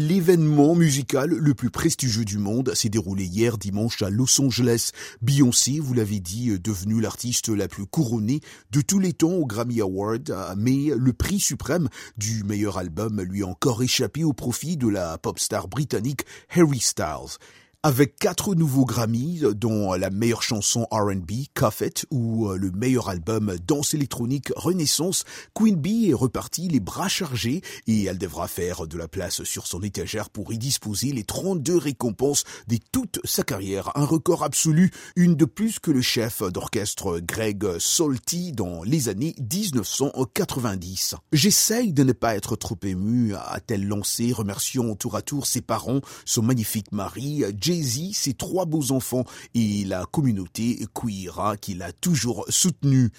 [0.00, 4.92] L'événement musical le plus prestigieux du monde s'est déroulé hier dimanche à Los Angeles.
[5.22, 8.38] Beyoncé, vous l'avez dit, devenue l'artiste la plus couronnée
[8.70, 13.42] de tous les temps au Grammy Award, mais le prix suprême du meilleur album lui
[13.42, 17.36] a encore échappé au profit de la pop star britannique Harry Styles
[17.84, 23.08] avec quatre nouveaux Grammys, dont la meilleure chanson R&B, Cuff It, ou euh, le meilleur
[23.08, 25.22] album danse électronique Renaissance,
[25.54, 29.68] Queen Bee est repartie les bras chargés et elle devra faire de la place sur
[29.68, 33.92] son étagère pour y disposer les 32 récompenses de toute sa carrière.
[33.94, 39.36] Un record absolu, une de plus que le chef d'orchestre Greg Salty dans les années
[39.38, 41.14] 1990.
[41.32, 46.00] J'essaye de ne pas être trop ému, a-t-elle lancé, remerciant tour à tour ses parents,
[46.24, 52.46] son magnifique mari, Jay-Z, ses trois beaux enfants et la communauté queer qui l'a toujours
[52.48, 53.10] soutenu.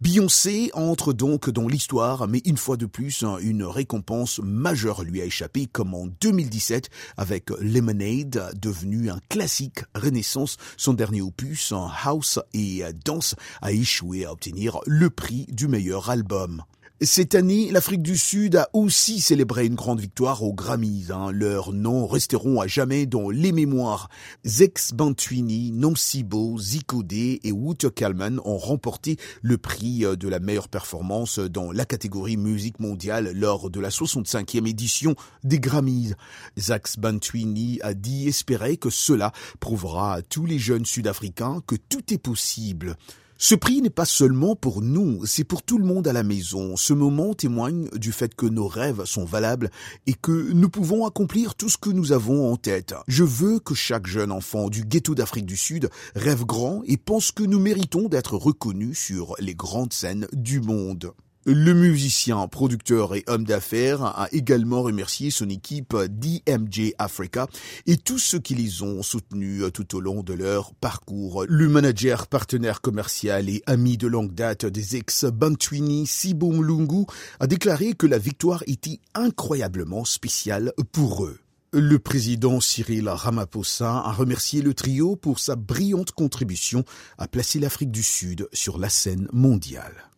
[0.00, 5.24] Beyoncé entre donc dans l'histoire, mais une fois de plus, une récompense majeure lui a
[5.24, 10.56] échappé, comme en 2017 avec Lemonade, devenu un classique Renaissance.
[10.76, 11.74] Son dernier opus,
[12.04, 16.62] House et Dance, a échoué à obtenir le prix du meilleur album.
[17.02, 21.06] Cette année, l'Afrique du Sud a aussi célébré une grande victoire aux Grammys.
[21.10, 21.30] Hein.
[21.32, 24.10] Leurs noms resteront à jamais dans les mémoires.
[24.44, 31.38] Zex Bantwini, Nomsibo, Zikodé et Wouter Kalman ont remporté le prix de la meilleure performance
[31.38, 36.12] dans la catégorie musique mondiale lors de la 65e édition des Grammys.
[36.58, 42.12] Zax Bantwini a dit espérer que cela prouvera à tous les jeunes Sud-Africains que tout
[42.12, 42.98] est possible.
[43.42, 46.76] Ce prix n'est pas seulement pour nous, c'est pour tout le monde à la maison.
[46.76, 49.70] Ce moment témoigne du fait que nos rêves sont valables
[50.06, 52.94] et que nous pouvons accomplir tout ce que nous avons en tête.
[53.08, 57.32] Je veux que chaque jeune enfant du ghetto d'Afrique du Sud rêve grand et pense
[57.32, 61.14] que nous méritons d'être reconnus sur les grandes scènes du monde.
[61.46, 67.46] Le musicien, producteur et homme d'affaires a également remercié son équipe DMJ Africa
[67.86, 71.46] et tous ceux qui les ont soutenus tout au long de leur parcours.
[71.48, 77.06] Le manager, partenaire commercial et ami de longue date des ex-Bantwini, Sibo Mlungu,
[77.40, 81.38] a déclaré que la victoire était incroyablement spéciale pour eux.
[81.72, 86.84] Le président Cyril Ramaphosa a remercié le trio pour sa brillante contribution
[87.16, 90.09] à placer l'Afrique du Sud sur la scène mondiale.